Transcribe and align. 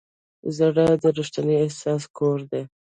زړه 0.57 0.85
د 1.01 1.03
ریښتیني 1.17 1.55
احساس 1.63 2.03
کور 2.17 2.39
دی. 2.51 2.63